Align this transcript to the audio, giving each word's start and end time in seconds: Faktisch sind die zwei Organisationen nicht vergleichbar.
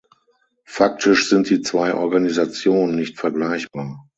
Faktisch 0.65 1.29
sind 1.29 1.47
die 1.51 1.61
zwei 1.61 1.93
Organisationen 1.93 2.95
nicht 2.95 3.19
vergleichbar. 3.19 4.03